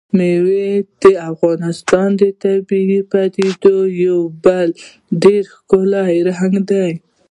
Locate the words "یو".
4.05-4.19